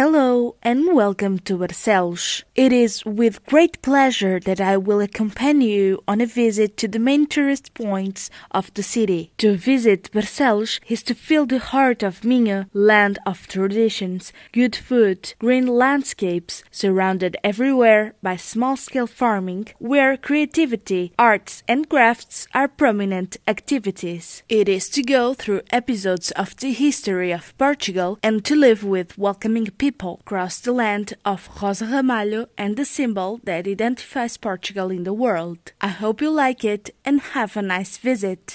Hello 0.00 0.29
and 0.62 0.94
welcome 0.94 1.38
to 1.40 1.58
Barcelos. 1.58 2.44
It 2.54 2.72
is 2.72 3.04
with 3.04 3.44
great 3.46 3.80
pleasure 3.82 4.38
that 4.40 4.60
I 4.60 4.76
will 4.76 5.00
accompany 5.00 5.68
you 5.70 6.02
on 6.06 6.20
a 6.20 6.26
visit 6.26 6.76
to 6.78 6.88
the 6.88 6.98
main 6.98 7.26
tourist 7.26 7.74
points 7.74 8.30
of 8.50 8.72
the 8.74 8.82
city. 8.82 9.32
To 9.38 9.56
visit 9.56 10.10
Barcelos 10.12 10.80
is 10.88 11.02
to 11.04 11.14
feel 11.14 11.46
the 11.46 11.58
heart 11.58 12.02
of 12.02 12.24
Minho, 12.24 12.66
land 12.72 13.18
of 13.26 13.46
traditions, 13.48 14.32
good 14.52 14.76
food, 14.76 15.34
green 15.38 15.66
landscapes, 15.66 16.62
surrounded 16.70 17.36
everywhere 17.44 18.14
by 18.22 18.36
small-scale 18.36 19.08
farming, 19.08 19.68
where 19.78 20.16
creativity, 20.16 21.12
arts 21.18 21.62
and 21.68 21.88
crafts 21.88 22.46
are 22.54 22.68
prominent 22.68 23.36
activities. 23.46 24.42
It 24.48 24.68
is 24.68 24.88
to 24.90 25.02
go 25.02 25.34
through 25.34 25.62
episodes 25.70 26.30
of 26.32 26.56
the 26.56 26.72
history 26.72 27.30
of 27.32 27.56
Portugal 27.58 28.18
and 28.22 28.44
to 28.44 28.54
live 28.54 28.82
with 28.84 29.18
welcoming 29.18 29.66
people, 29.84 30.20
cross 30.30 30.60
the 30.60 30.70
land 30.70 31.12
of 31.24 31.48
Rosa 31.60 31.86
Ramalho 31.86 32.46
and 32.56 32.76
the 32.76 32.84
symbol 32.84 33.40
that 33.42 33.66
identifies 33.66 34.36
Portugal 34.36 34.88
in 34.88 35.02
the 35.02 35.12
world. 35.12 35.72
I 35.80 35.88
hope 35.88 36.22
you 36.22 36.30
like 36.30 36.62
it 36.64 36.94
and 37.04 37.20
have 37.34 37.56
a 37.56 37.62
nice 37.62 37.98
visit. 37.98 38.48